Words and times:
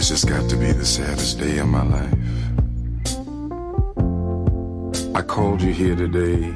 This 0.00 0.10
has 0.10 0.24
got 0.24 0.50
to 0.50 0.56
be 0.56 0.72
the 0.72 0.84
saddest 0.84 1.38
day 1.38 1.58
of 1.58 1.68
my 1.68 1.82
life. 1.82 2.14
I 5.14 5.22
called 5.22 5.62
you 5.62 5.72
here 5.72 5.96
today 5.96 6.52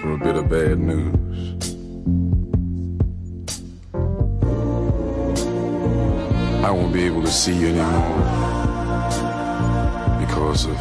for 0.00 0.12
a 0.12 0.18
bit 0.18 0.36
of 0.36 0.48
bad 0.48 0.78
news. 0.78 1.64
I 6.64 6.70
won't 6.70 6.92
be 6.92 7.02
able 7.02 7.22
to 7.22 7.32
see 7.32 7.56
you 7.56 7.68
anymore 7.68 8.26
because 10.20 10.66
of 10.66 10.76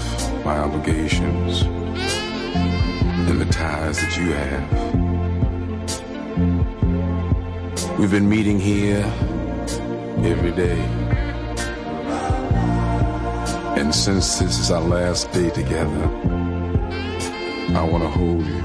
my 0.45 0.59
obligations 0.59 1.63
and 3.29 3.39
the 3.39 3.45
ties 3.45 3.99
that 3.99 4.17
you 4.17 4.31
have. 4.31 5.08
We've 7.99 8.09
been 8.09 8.29
meeting 8.29 8.61
here 8.61 9.03
every 10.23 10.51
day. 10.51 10.79
And 13.77 13.93
since 13.93 14.39
this 14.39 14.57
is 14.57 14.71
our 14.71 14.79
last 14.79 15.29
day 15.33 15.49
together, 15.49 16.05
I 17.75 17.83
want 17.83 18.03
to 18.03 18.09
hold 18.09 18.45
you 18.45 18.61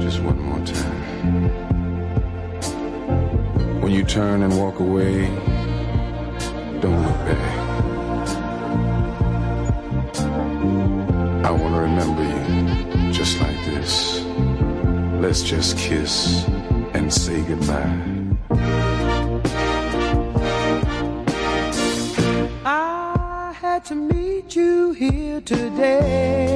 just 0.00 0.22
one 0.22 0.40
more 0.40 0.64
time. 0.64 1.50
When 3.82 3.92
you 3.92 4.04
turn 4.04 4.42
and 4.42 4.58
walk 4.58 4.80
away, 4.80 5.26
don't 6.80 7.02
look 7.02 7.18
back. 7.26 7.56
I 11.44 11.50
want 11.50 11.74
to 11.74 11.80
remember 11.80 12.22
you 12.24 13.12
just 13.12 13.38
like 13.38 13.62
this. 13.66 14.22
Let's 15.20 15.42
just 15.42 15.76
kiss 15.76 16.46
and 17.06 17.14
say 17.14 17.40
goodbye. 17.42 18.36
I 22.64 23.54
had 23.60 23.84
to 23.84 23.94
meet 23.94 24.56
you 24.56 24.90
here 24.90 25.40
today. 25.40 26.55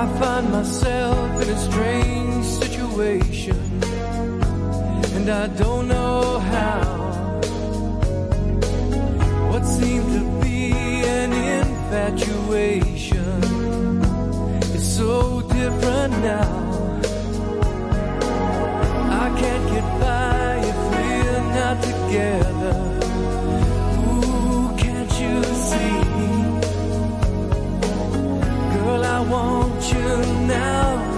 I 0.00 0.06
find 0.18 0.50
myself 0.50 1.42
in 1.42 1.48
a 1.50 1.58
strange 1.58 2.46
situation, 2.46 3.60
and 5.14 5.28
I 5.28 5.46
don't 5.48 5.88
know 5.88 6.38
how. 6.38 7.40
What 9.50 9.66
seemed 9.66 10.10
to 10.18 10.40
be 10.40 10.72
an 11.04 11.32
infatuation 11.60 13.42
is 14.74 14.96
so 14.96 15.42
different 15.42 16.12
now. 16.22 17.00
I 19.24 19.28
can't 19.38 19.66
get 19.74 19.86
by 20.00 20.60
if 20.70 20.78
we're 20.94 21.42
not 21.58 21.76
together. 21.82 22.99
I 29.20 29.22
want 29.22 29.92
you 29.92 30.46
now. 30.46 31.09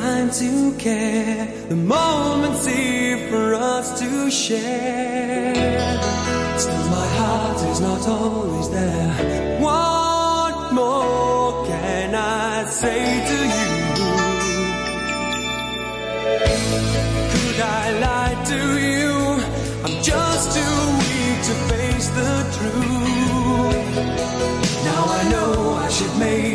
time 0.00 0.28
to 0.28 0.74
care, 0.76 1.46
the 1.68 1.76
moment's 1.76 2.66
here 2.66 3.18
for 3.30 3.54
us 3.54 3.86
to 4.00 4.28
share. 4.28 5.54
Still, 6.58 6.86
my 6.98 7.08
heart 7.18 7.58
is 7.70 7.80
not 7.80 8.02
always 8.08 8.68
there. 8.70 9.12
What 9.66 10.54
more 10.72 11.64
can 11.70 12.12
I 12.12 12.64
say 12.82 13.02
to 13.30 13.38
you? 13.56 13.70
Could 17.32 17.60
I 17.80 17.84
lie 18.06 18.36
to 18.52 18.60
you? 18.90 19.12
I'm 19.84 19.96
just 20.12 20.46
too 20.56 20.76
weak 21.02 21.38
to 21.48 21.54
face 21.70 22.08
the 22.20 22.34
truth. 22.56 23.90
Now 24.88 25.02
I 25.18 25.22
know 25.32 25.52
I 25.84 25.88
should 25.96 26.16
make. 26.18 26.53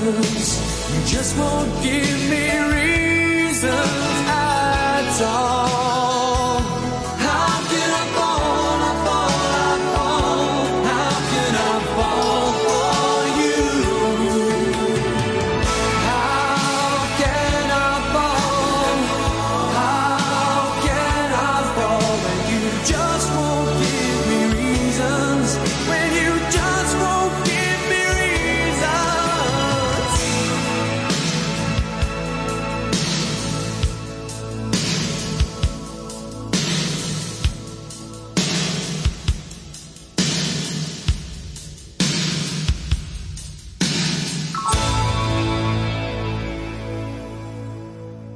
reasons. 0.00 0.60
You 0.94 1.00
just 1.06 1.36
won't 1.38 1.82
give 1.82 2.30
me 2.30 2.44
reasons 2.74 3.72
at 4.28 5.22
all. 5.24 5.91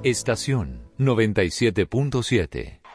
Estación 0.08 0.82
97.7 0.98 2.85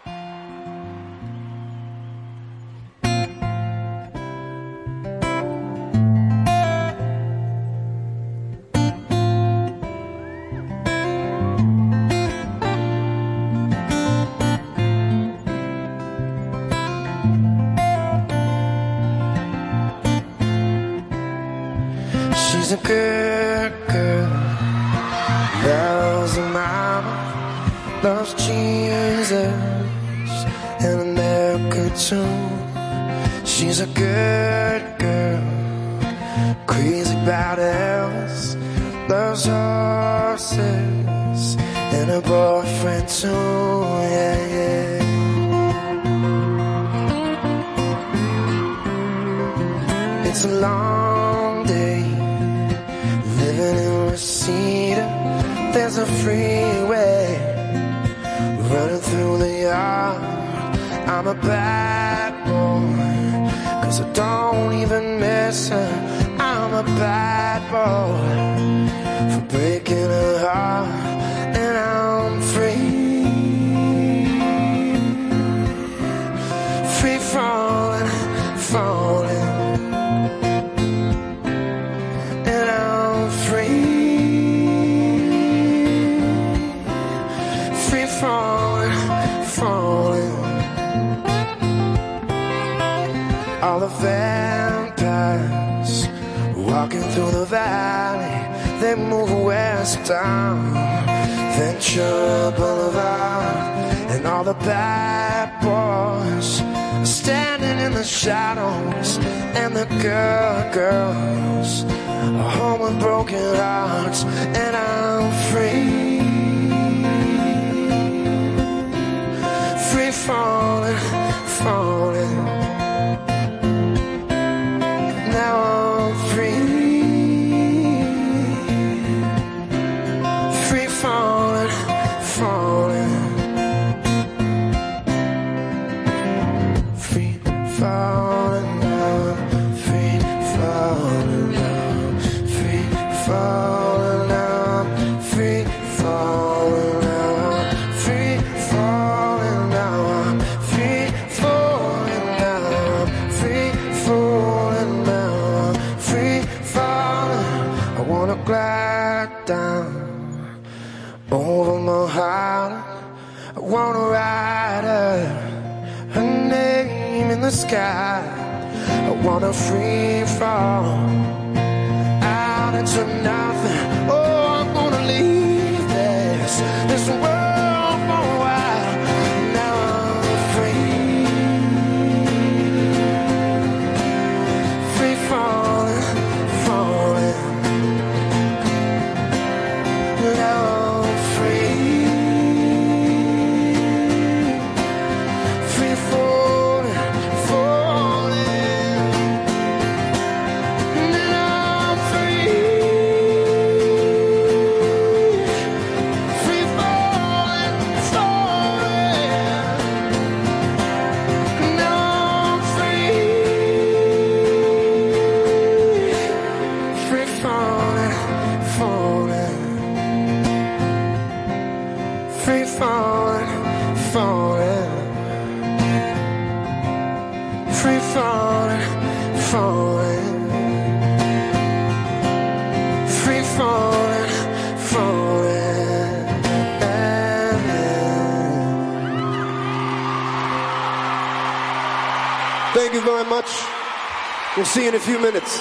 We'll 244.61 244.67
see 244.67 244.83
you 244.83 244.89
in 244.89 244.93
a 244.93 244.99
few 244.99 245.19
minutes. 245.19 245.60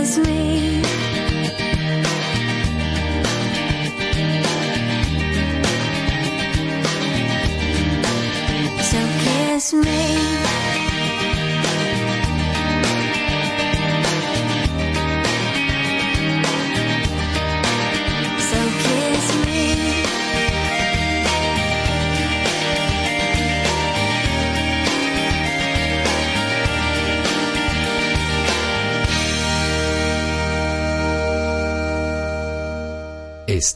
So 0.00 0.16
kiss 9.22 9.74
me. 9.74 10.19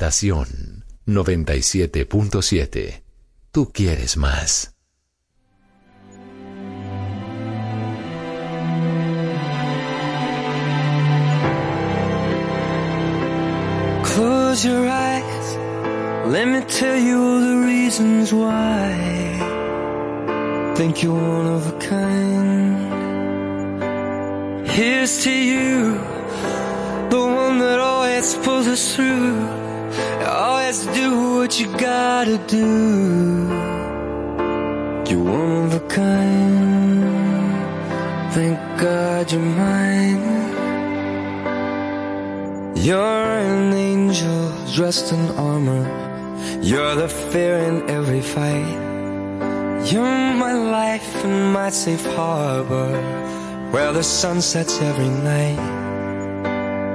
Estación 0.04 0.84
97.7. 1.06 3.02
Tú 3.50 3.72
quieres 3.72 4.18
más. 4.18 4.74
Close 14.02 14.66
your 14.66 14.86
eyes. 14.86 15.56
Let 16.26 16.48
me 16.48 16.60
tell 16.68 16.98
you 16.98 17.16
all 17.18 17.40
the 17.40 17.56
reasons 17.64 18.30
why. 18.30 18.92
Think 20.76 21.02
you're 21.02 21.14
one 21.14 21.46
of 21.46 21.66
a 21.66 21.78
kind. 21.78 22.76
Here's 24.68 25.24
to 25.24 25.32
you, 25.32 25.94
the 27.08 27.20
one 27.20 27.58
that 27.58 27.80
always 27.80 28.34
pulls 28.44 28.66
us 28.66 28.94
through. 28.94 29.63
Oh, 29.96 30.54
Always 30.74 30.86
do 30.86 31.38
what 31.38 31.60
you 31.60 31.66
gotta 31.78 32.38
do. 32.48 33.46
You're 35.08 35.22
one 35.22 35.66
of 35.66 35.74
a 35.74 35.80
kind. 35.88 37.04
Thank 38.32 38.58
God 38.80 39.30
you're 39.30 39.40
mine. 39.40 40.24
You're 42.76 43.38
an 43.52 43.72
angel 43.72 44.52
dressed 44.74 45.12
in 45.12 45.30
armor. 45.38 45.84
You're 46.60 46.96
the 46.96 47.08
fear 47.08 47.58
in 47.58 47.88
every 47.88 48.20
fight. 48.20 48.78
You're 49.92 50.34
my 50.44 50.54
life 50.54 51.24
and 51.24 51.52
my 51.52 51.70
safe 51.70 52.04
harbor, 52.16 52.90
where 53.70 53.92
the 53.92 54.02
sun 54.02 54.40
sets 54.40 54.80
every 54.80 55.08
night. 55.08 55.93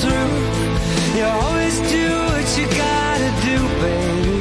through. 0.00 0.32
You 1.16 1.24
always 1.24 1.76
do 1.96 2.06
what 2.30 2.46
you 2.58 2.66
gotta 2.86 3.30
do, 3.48 3.56
baby. 3.82 4.38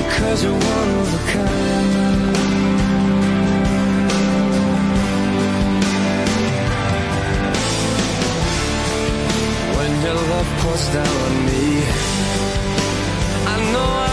Because 0.00 0.38
you're 0.44 0.60
one 0.76 0.88
of 1.00 1.08
a 1.14 1.22
kind. 1.32 2.30
When 9.76 9.92
your 10.04 10.18
love 10.32 10.48
pours 10.60 10.84
down 10.96 11.14
on 11.26 11.34
me, 11.48 11.64
I 13.52 13.56
know 13.72 13.88
I'm 14.04 14.09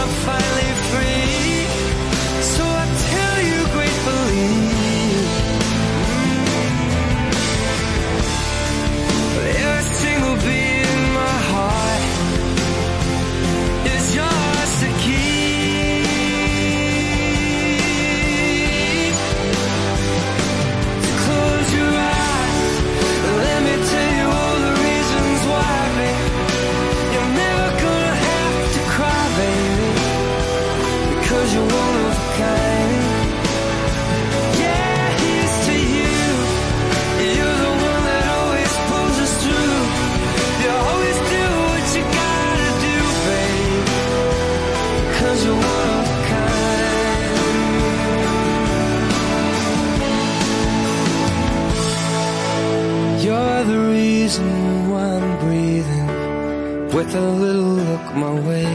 with 56.98 57.14
a 57.14 57.30
little 57.44 57.74
look 57.88 58.06
my 58.16 58.34
way. 58.48 58.68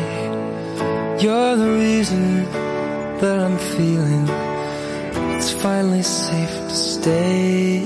You're 1.19 1.55
the 1.57 1.71
reason 1.83 2.45
that 3.19 3.37
I'm 3.45 3.57
feeling 3.75 4.25
it's 5.35 5.51
finally 5.51 6.03
safe 6.03 6.55
to 6.69 6.75
stay. 6.75 7.81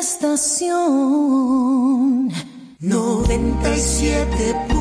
Estación 0.00 0.72
97. 2.80 4.73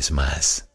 vez 0.00 0.10
más. 0.10 0.69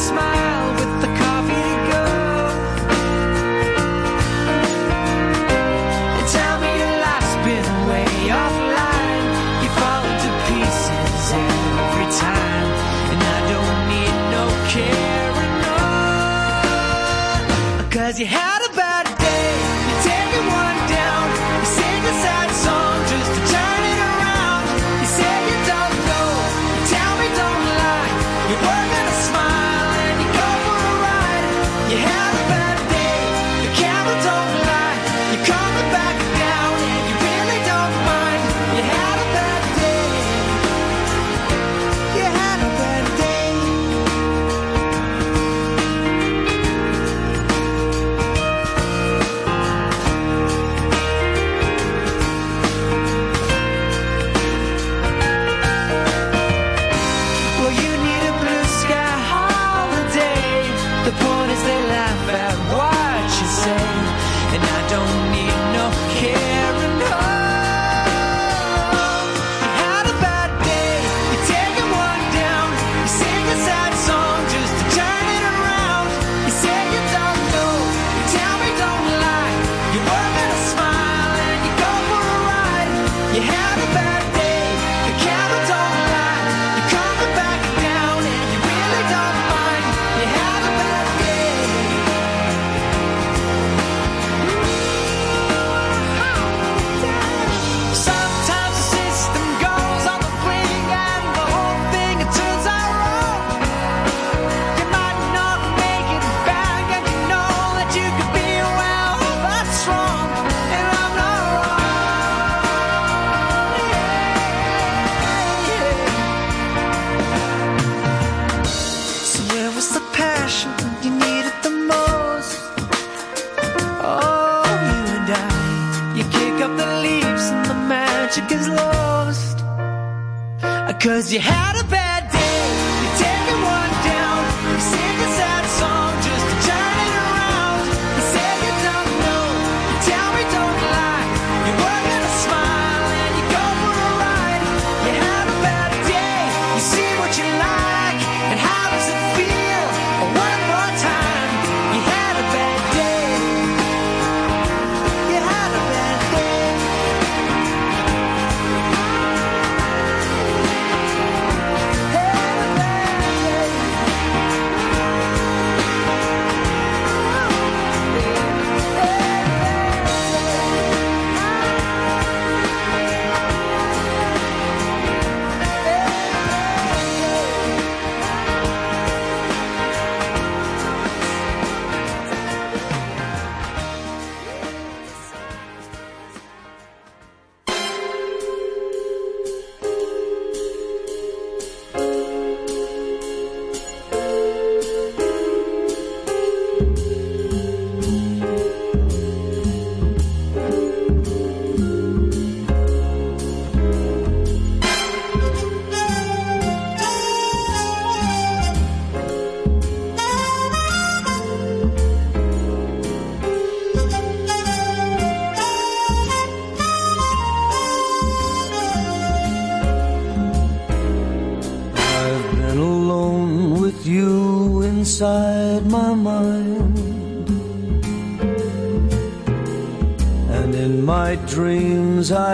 smile. 0.00 0.39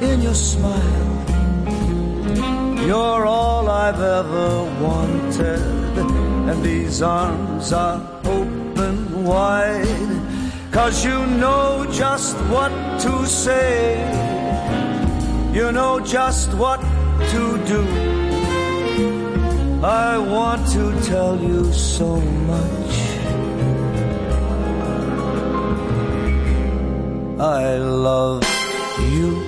in 0.00 0.22
your 0.22 0.34
smile. 0.34 1.08
You're 2.86 3.26
all 3.26 3.68
I've 3.68 4.00
ever 4.00 4.64
wanted, 4.80 5.98
and 6.48 6.62
these 6.62 7.02
arms 7.02 7.72
are 7.72 8.00
open 8.24 9.24
wide. 9.24 10.08
Cause 10.70 11.04
you 11.04 11.26
know 11.26 11.86
just 11.90 12.36
what 12.52 12.70
to 13.00 13.26
say, 13.26 13.98
you 15.52 15.72
know 15.72 16.00
just 16.00 16.52
what 16.54 16.80
to 17.32 17.42
do. 17.66 17.82
I 19.82 20.18
want 20.18 20.66
to 20.72 21.00
tell 21.02 21.38
you 21.40 21.72
so 21.72 22.20
much. 22.20 22.94
I 27.40 27.76
love 27.78 28.42
you. 28.98 29.47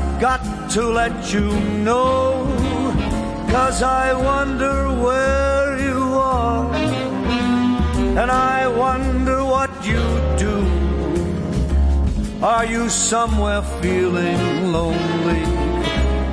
to 0.71 0.87
let 0.87 1.33
you 1.33 1.51
know, 1.83 2.45
cause 3.51 3.83
I 3.83 4.13
wonder 4.13 4.89
where 5.03 5.77
you 5.77 5.99
are, 6.13 6.73
and 8.19 8.31
I 8.31 8.67
wonder 8.67 9.43
what 9.43 9.69
you 9.85 10.01
do. 10.37 10.55
Are 12.41 12.65
you 12.65 12.87
somewhere 12.87 13.61
feeling 13.81 14.71
lonely, 14.71 15.43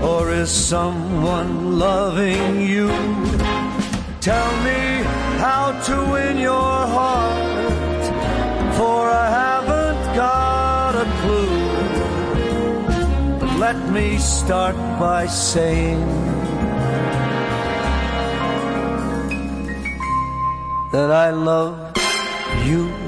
or 0.06 0.30
is 0.30 0.50
someone 0.50 1.80
loving 1.80 2.60
you? 2.60 2.86
Tell 4.20 4.50
me 4.62 5.02
how 5.42 5.72
to 5.86 6.12
win 6.12 6.38
your 6.38 6.76
heart, 6.96 8.04
for 8.76 9.10
I 9.10 9.28
haven't 9.42 10.14
got 10.14 10.94
a 10.94 11.06
clue. 11.22 11.67
Let 13.58 13.90
me 13.90 14.18
start 14.18 14.76
by 15.00 15.26
saying 15.26 16.06
that 20.92 21.10
I 21.10 21.30
love 21.30 21.90
you. 22.64 23.07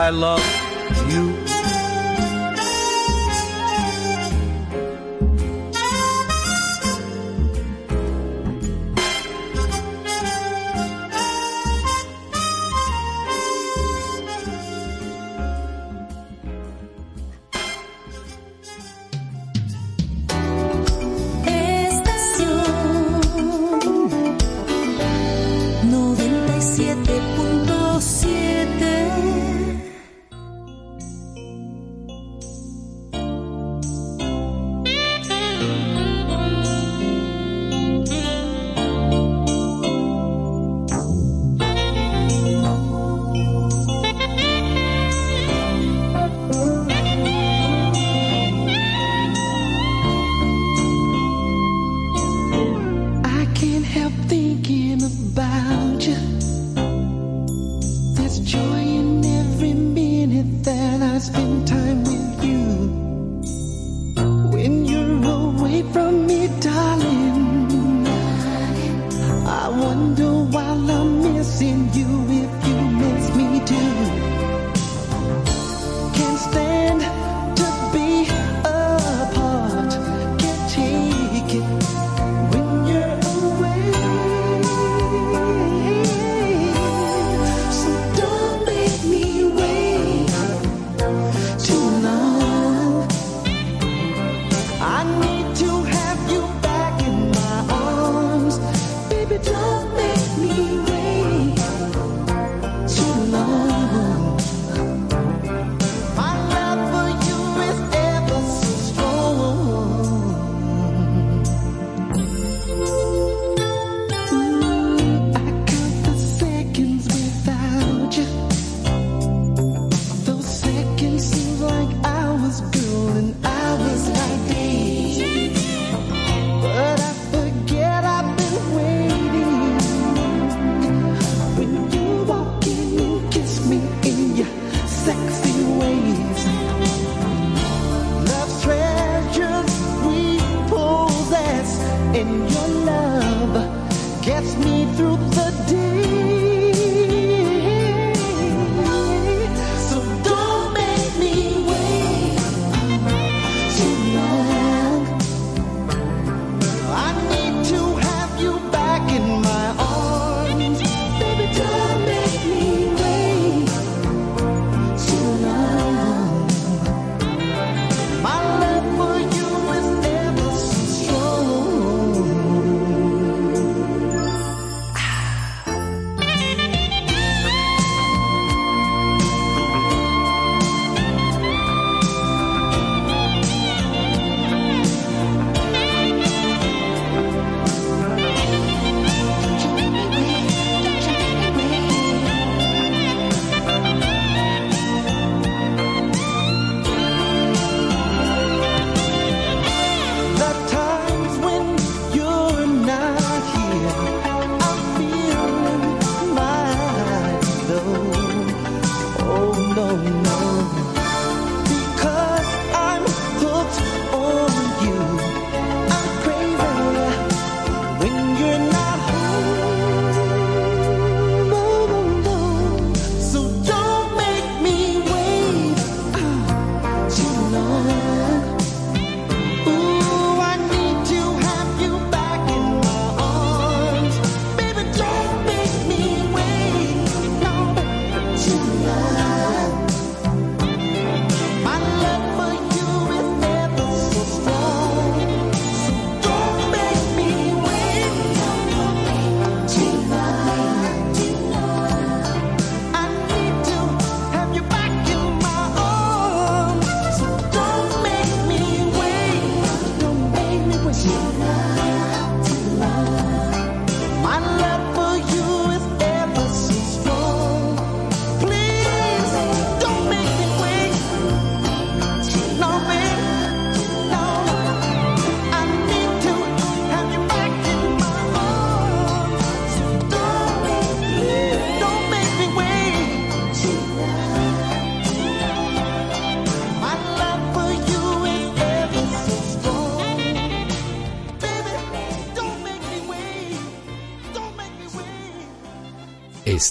I 0.00 0.08
love 0.08 0.59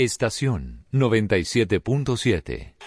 Estación 0.00 0.86
97.7. 0.92 2.77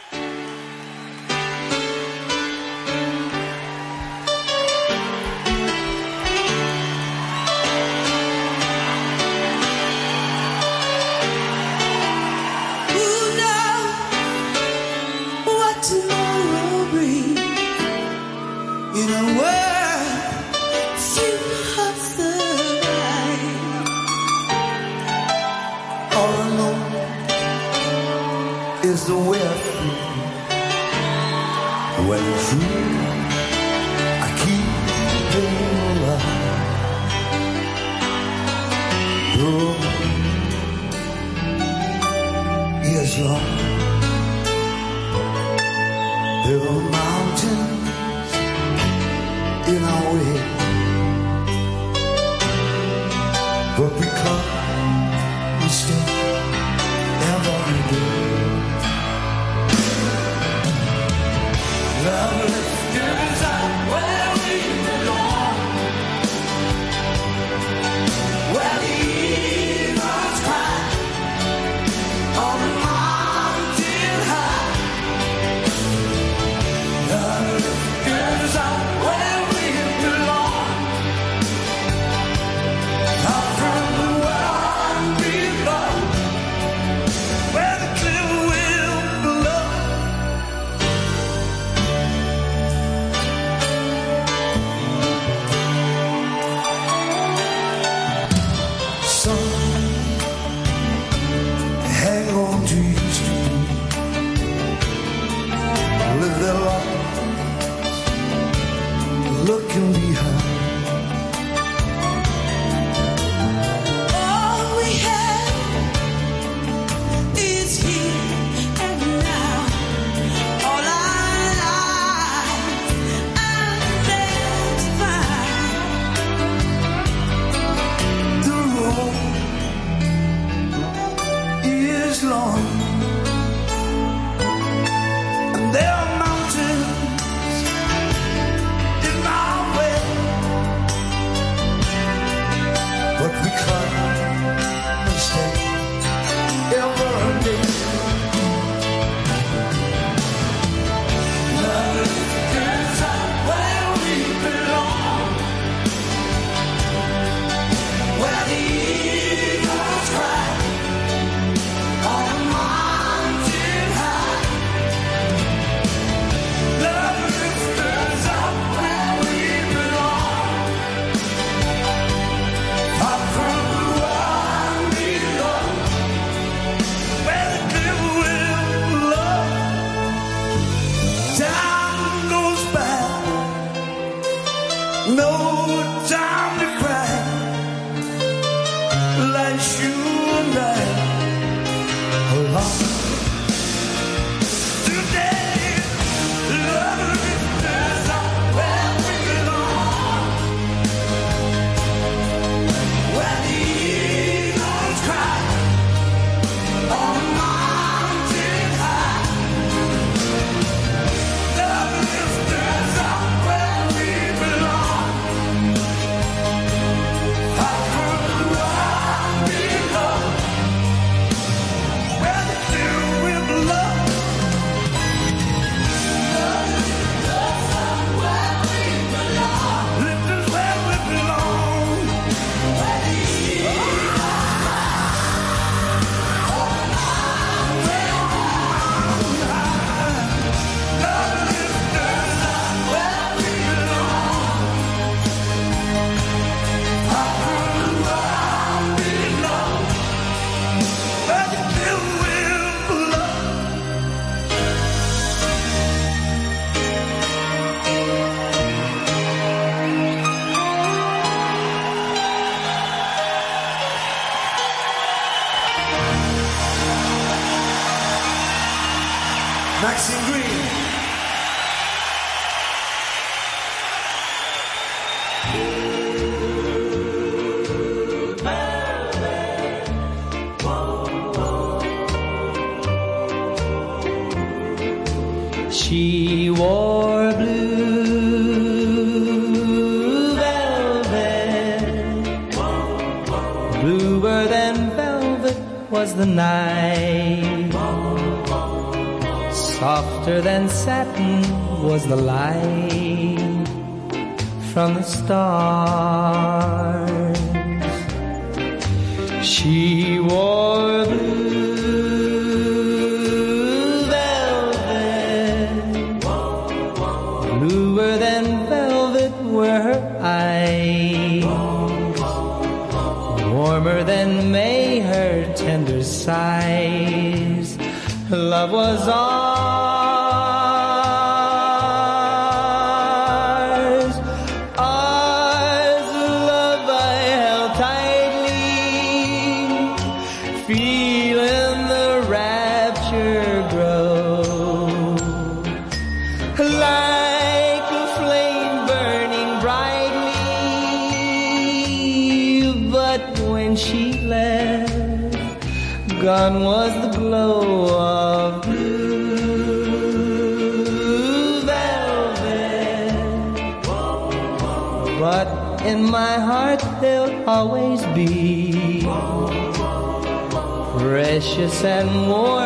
precious 371.62 371.84
and 371.84 372.28
warm 372.28 372.61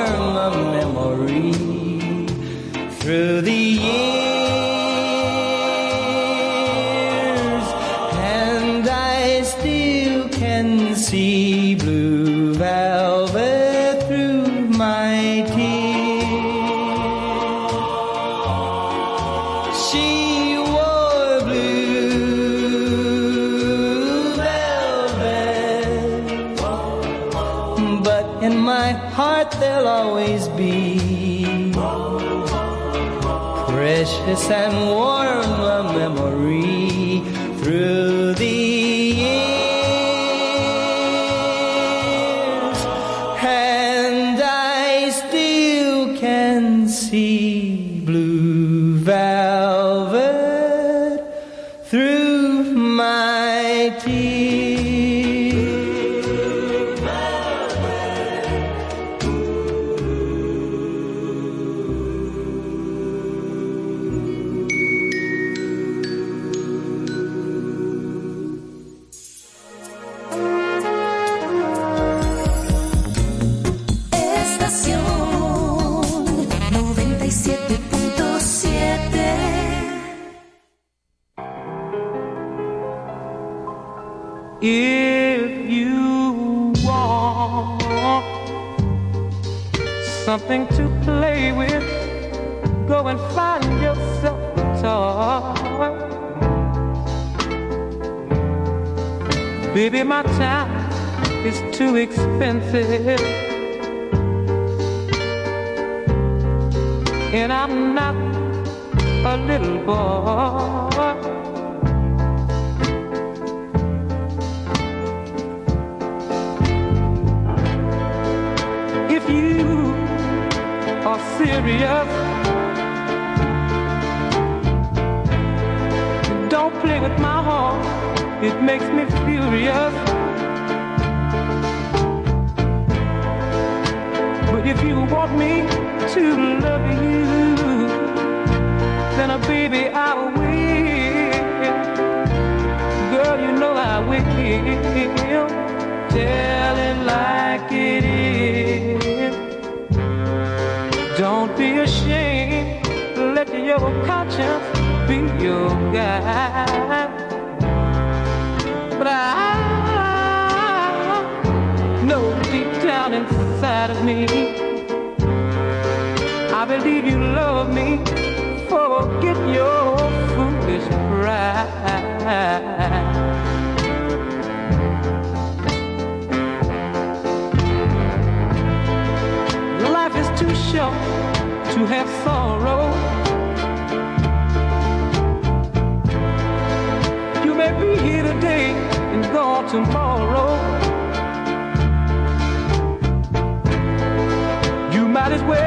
his 195.36 195.44
way. 195.44 195.65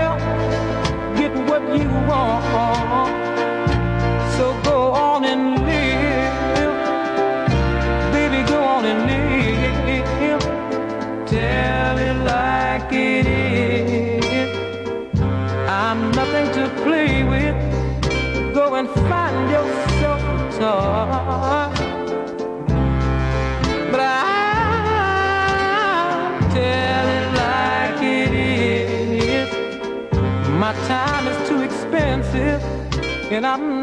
and 33.39 33.47
I'm 33.47 33.78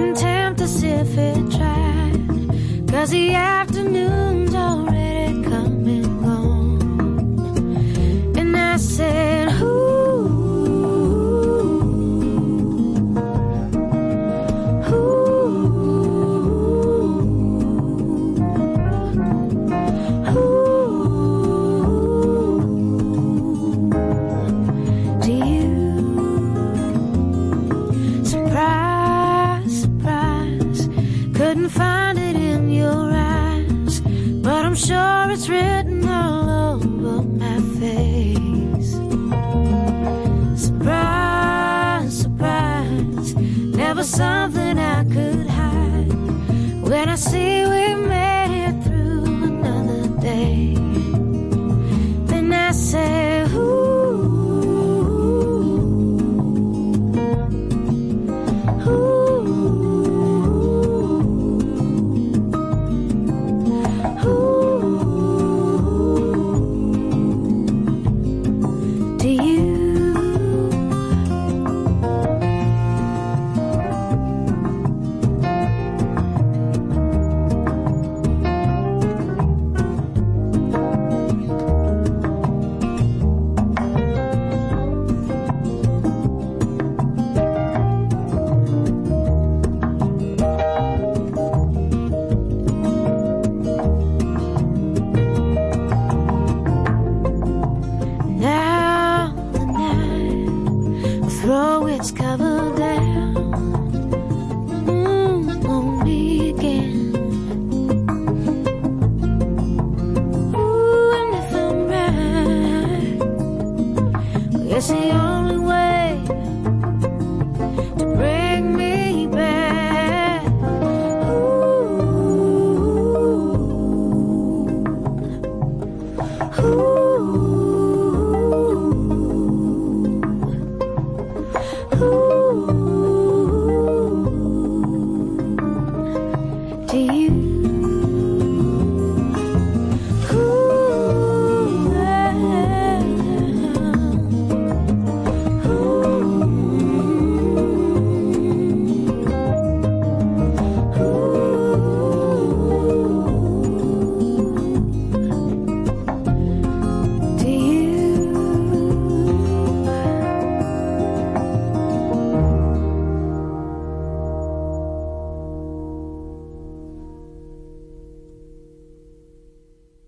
couldn't 0.00 0.16
tempt 0.16 0.60
us 0.62 0.82
if 0.82 1.18
it 1.18 1.50
tried. 1.50 2.88
Cause 2.88 3.10
he 3.10 3.28
had 3.32 3.69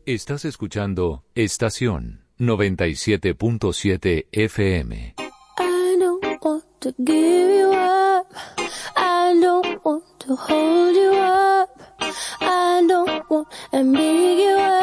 Estás 0.05 0.45
escuchando 0.45 1.23
Estación 1.37 2.25
97.7 2.41 4.27
FM. 4.33 5.15
I 5.59 5.97
don't 6.01 6.25
want 6.43 6.65
to 6.81 6.93
give 6.99 7.57
you 7.57 7.71
up. 7.73 8.27
I 8.97 9.39
don't 9.41 9.81
want 9.85 10.05
to 10.27 10.35
hold 10.35 10.97
you 10.97 11.13
up. 11.13 11.71
I 12.41 12.85
don't 12.89 13.31
want 13.31 13.47
to 13.71 13.85
make 13.85 14.39
you 14.39 14.57
up. 14.59 14.82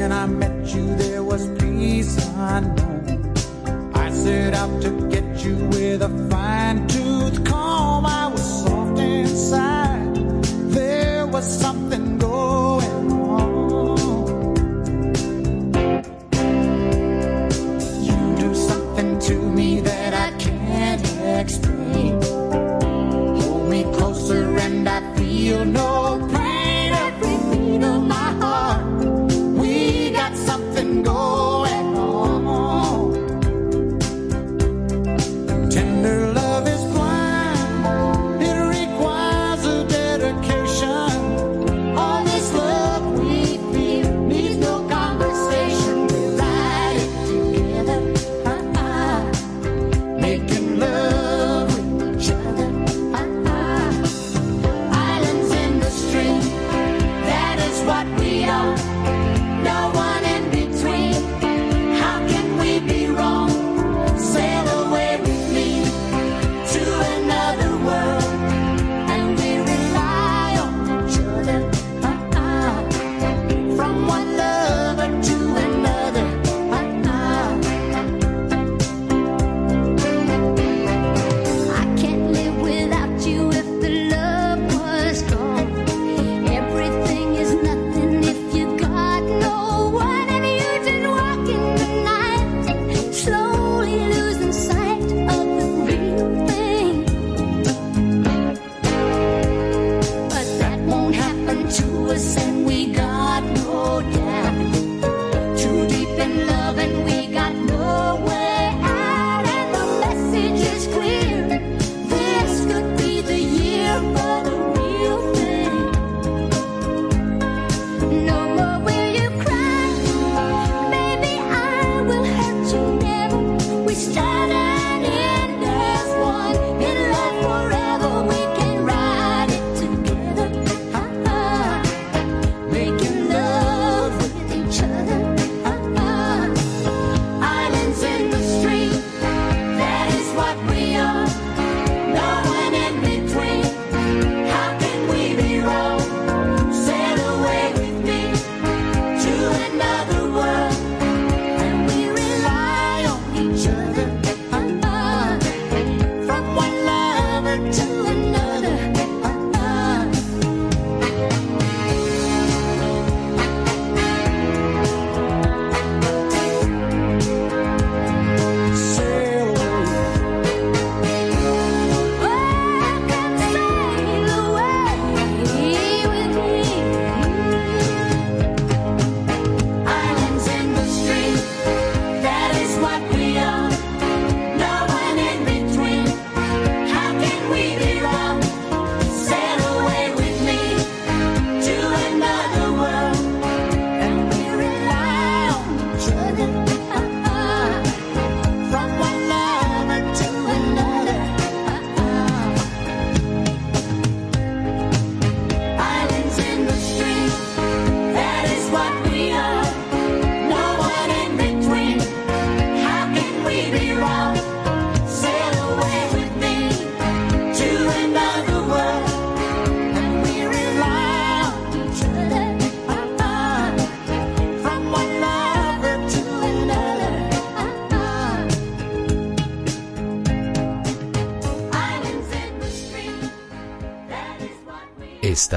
When 0.00 0.12
I 0.12 0.26
met 0.26 0.64
you, 0.72 0.94
there 0.94 1.24
was 1.24 1.48
peace 1.58 2.16
unknown. 2.36 3.34
I 3.94 4.10
set 4.10 4.54
out 4.54 4.80
to 4.82 4.90
get 5.10 5.44
you 5.44 5.56
with 5.72 6.02
a 6.02 6.08
fine 6.30 6.86
tooth 6.86 7.44
comb. 7.44 8.06
I 8.06 8.28
was 8.28 8.62
soft 8.62 9.00
inside. 9.00 10.14
There 10.70 11.26
was 11.26 11.44
something 11.44 12.07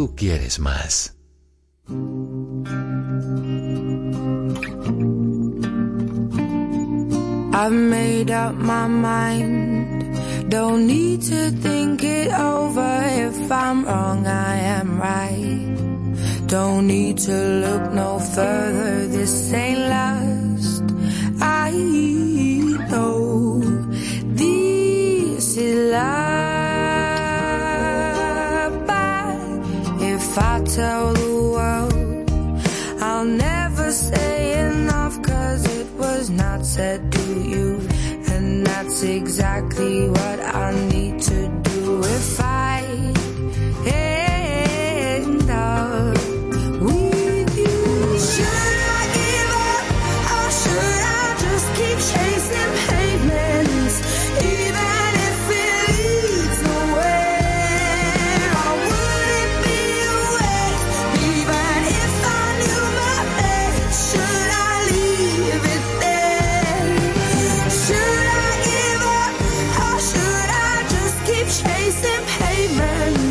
tú 0.00 0.14
quieres 0.16 0.58
más. 0.58 1.14
I've 7.52 7.70
made 7.70 8.30
up 8.30 8.54
my 8.54 8.86
mind. 8.88 10.18
Don't 10.48 10.86
need 10.86 11.20
to 11.20 11.50
think 11.50 12.02
it 12.02 12.32
over. 12.32 13.02
If 13.28 13.52
I'm 13.52 13.84
wrong, 13.84 14.26
I 14.26 14.56
am 14.78 14.98
right. 14.98 16.46
Don't 16.46 16.86
need 16.86 17.18
to 17.18 17.36
look 17.64 17.92
no 17.92 18.18
further. 18.20 19.06
This 19.06 19.52
ain't 19.52 19.80
love. 19.80 20.19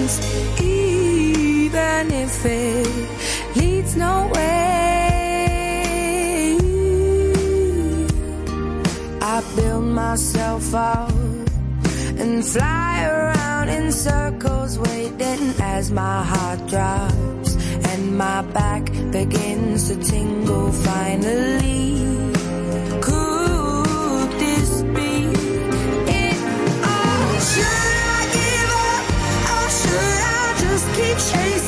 us, 0.09 0.61
even 0.61 2.05
if 2.25 2.45
it 2.45 3.57
leads 3.57 3.95
nowhere. 3.95 4.37
I 9.21 9.37
build 9.55 9.85
myself 9.85 10.73
up 10.73 11.11
and 12.23 12.45
fly 12.45 13.03
around 13.05 13.69
in 13.69 13.91
circles, 13.91 14.79
waiting 14.79 15.53
as 15.75 15.91
my 15.91 16.23
heart 16.31 16.61
drops 16.67 17.51
and 17.89 18.17
my 18.17 18.41
back 18.59 18.85
begins 19.11 19.89
to 19.89 19.95
tingle 20.11 20.71
finally. 20.71 22.38
chase. 31.19 31.58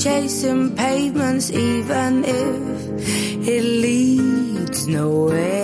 chasing 0.00 0.74
pavements, 0.74 1.50
even 1.50 2.24
if 2.24 3.46
it 3.46 3.62
leads 3.62 4.86
nowhere. 4.86 5.59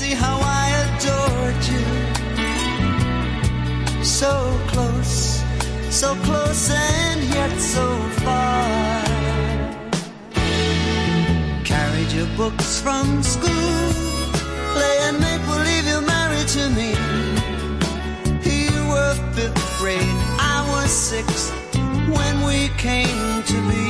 see 0.00 0.14
how 0.26 0.38
I 0.42 0.64
adored 0.84 1.62
you. 1.72 1.84
So 4.02 4.32
close, 4.72 5.44
so 5.88 6.16
close, 6.26 6.68
and 6.70 7.20
yet 7.36 7.56
so 7.60 7.86
far. 8.24 9.04
Carried 11.72 12.10
your 12.10 12.30
books 12.36 12.80
from 12.80 13.22
school, 13.22 13.82
lay 14.80 14.96
and 15.06 15.16
make 15.26 15.42
believe 15.52 15.84
you're 15.90 16.08
married 16.16 16.48
to 16.58 16.64
me. 16.78 16.90
You 18.50 18.74
were 18.92 19.14
fifth 19.36 19.78
grade, 19.78 20.18
I 20.54 20.58
was 20.72 20.90
sixth 20.90 21.52
when 22.18 22.34
we 22.48 22.58
came 22.86 23.42
to 23.52 23.56
be. 23.70 23.84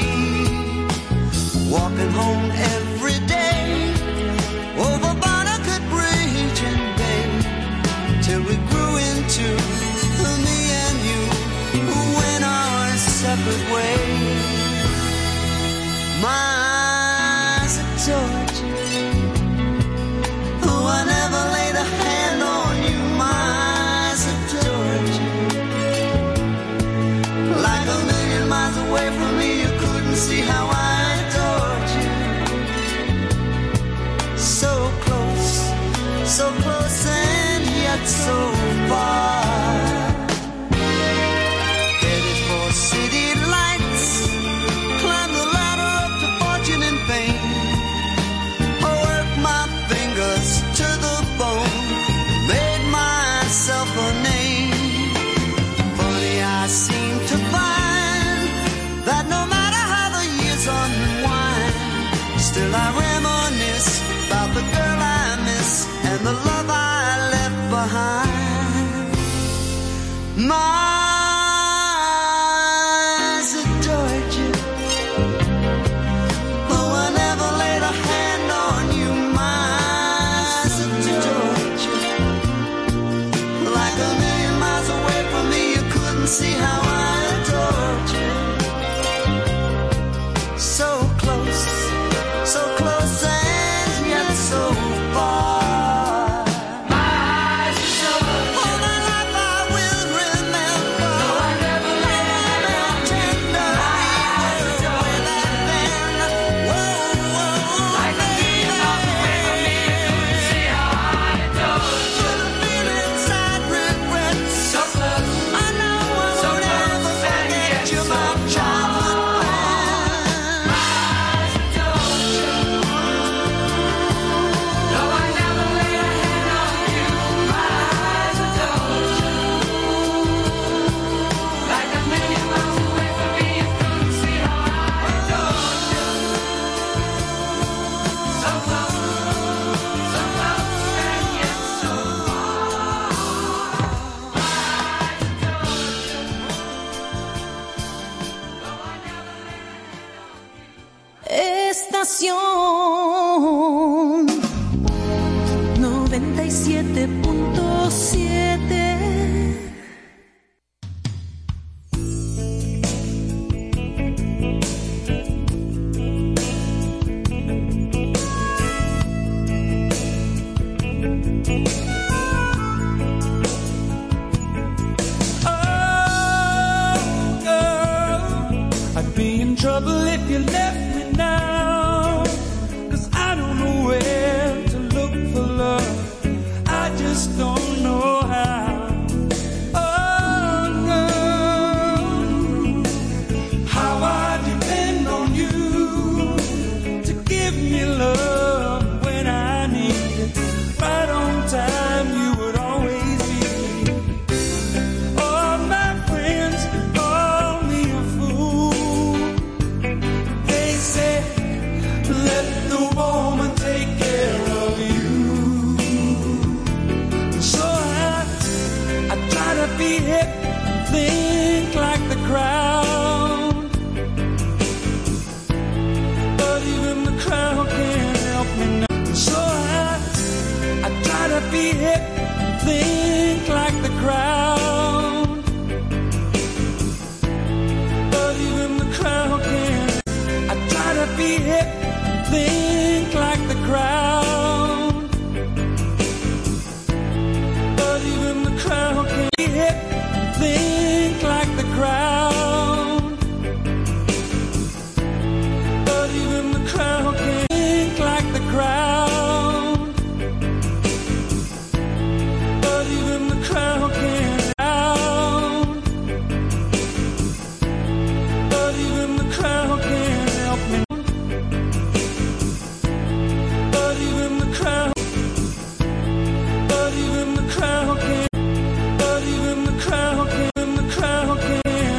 Walking 1.74 2.12
home 2.20 2.50